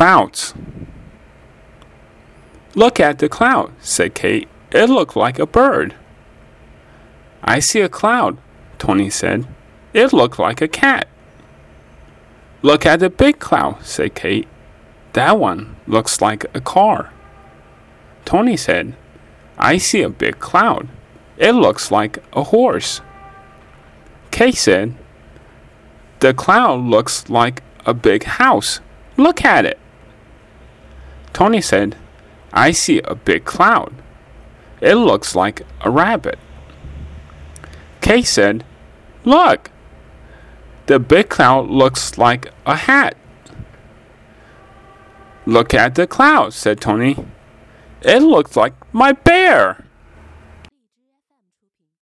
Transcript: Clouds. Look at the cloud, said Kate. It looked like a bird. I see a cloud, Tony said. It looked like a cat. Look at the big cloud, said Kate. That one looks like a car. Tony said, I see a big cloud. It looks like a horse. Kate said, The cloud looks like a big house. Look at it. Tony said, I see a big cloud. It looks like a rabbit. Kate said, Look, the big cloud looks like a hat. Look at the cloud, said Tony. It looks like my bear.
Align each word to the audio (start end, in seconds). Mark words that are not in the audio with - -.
Clouds. 0.00 0.54
Look 2.74 2.98
at 2.98 3.18
the 3.18 3.28
cloud, 3.28 3.74
said 3.80 4.14
Kate. 4.14 4.48
It 4.72 4.88
looked 4.88 5.14
like 5.14 5.38
a 5.38 5.44
bird. 5.44 5.94
I 7.44 7.58
see 7.58 7.82
a 7.82 7.90
cloud, 7.90 8.38
Tony 8.78 9.10
said. 9.10 9.46
It 9.92 10.14
looked 10.14 10.38
like 10.38 10.62
a 10.62 10.68
cat. 10.68 11.06
Look 12.62 12.86
at 12.86 13.00
the 13.00 13.10
big 13.10 13.40
cloud, 13.40 13.84
said 13.84 14.14
Kate. 14.14 14.48
That 15.12 15.38
one 15.38 15.76
looks 15.86 16.22
like 16.22 16.46
a 16.54 16.62
car. 16.62 17.12
Tony 18.24 18.56
said, 18.56 18.96
I 19.58 19.76
see 19.76 20.00
a 20.00 20.08
big 20.08 20.38
cloud. 20.38 20.88
It 21.36 21.52
looks 21.52 21.90
like 21.90 22.20
a 22.32 22.44
horse. 22.44 23.02
Kate 24.30 24.56
said, 24.56 24.94
The 26.20 26.32
cloud 26.32 26.80
looks 26.80 27.28
like 27.28 27.62
a 27.84 27.92
big 27.92 28.24
house. 28.24 28.80
Look 29.18 29.44
at 29.44 29.66
it. 29.66 29.78
Tony 31.40 31.62
said, 31.62 31.96
I 32.52 32.70
see 32.70 33.00
a 33.00 33.14
big 33.14 33.46
cloud. 33.46 33.94
It 34.82 34.96
looks 34.96 35.34
like 35.34 35.62
a 35.80 35.88
rabbit. 35.88 36.38
Kate 38.02 38.26
said, 38.26 38.62
Look, 39.24 39.70
the 40.84 40.98
big 40.98 41.30
cloud 41.30 41.70
looks 41.70 42.18
like 42.18 42.52
a 42.66 42.76
hat. 42.76 43.16
Look 45.46 45.72
at 45.72 45.94
the 45.94 46.06
cloud, 46.06 46.52
said 46.52 46.78
Tony. 46.78 47.16
It 48.02 48.20
looks 48.20 48.54
like 48.54 48.74
my 48.92 49.12
bear. 49.12 49.86